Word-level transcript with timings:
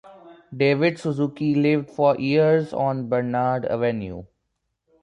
David 0.51 0.97
Suzuki 0.97 1.53
lived 1.53 1.91
for 1.91 2.15
years 2.17 2.73
on 2.73 3.07
Bernard 3.07 3.65
Avenue. 3.67 4.25